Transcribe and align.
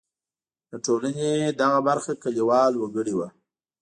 د 0.71 0.71
ټولنې 0.85 1.29
دغه 1.61 1.79
برخه 1.87 2.11
کلیوال 2.23 2.73
وګړي 2.77 3.13
وو. 3.15 3.27